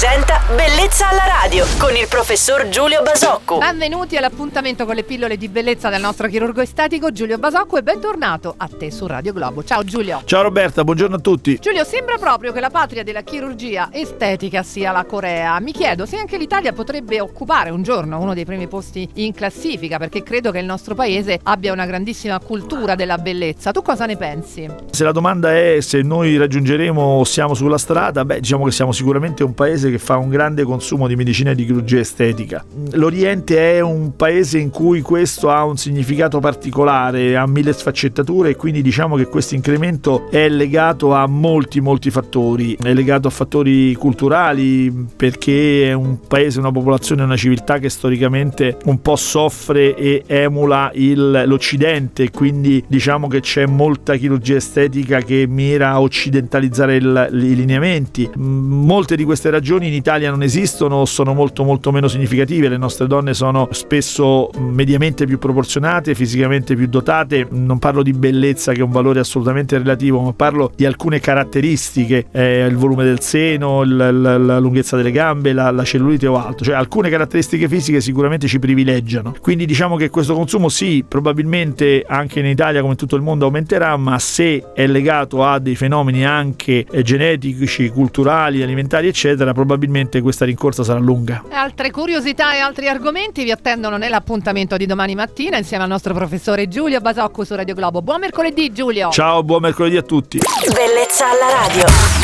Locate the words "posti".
18.68-19.06